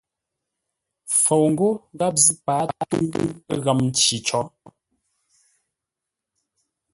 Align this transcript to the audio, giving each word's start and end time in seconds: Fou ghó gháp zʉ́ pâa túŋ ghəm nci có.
Fou 1.21 1.45
ghó 1.57 1.69
gháp 1.99 2.15
zʉ́ 2.23 2.35
pâa 2.45 2.63
túŋ 2.89 3.05
ghəm 3.63 3.79
nci 3.87 4.17
có. 4.27 4.41